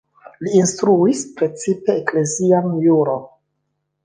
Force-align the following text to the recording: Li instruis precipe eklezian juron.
Li 0.45 0.53
instruis 0.59 1.21
precipe 1.41 1.99
eklezian 2.01 2.67
juron. 2.87 3.23